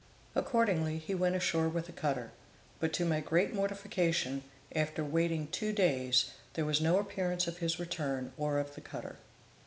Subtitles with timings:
[0.33, 2.31] Accordingly he went ashore with the cutter,
[2.79, 4.43] but to my great mortification,
[4.75, 9.17] after waiting two days, there was no appearance of his return or of the cutter.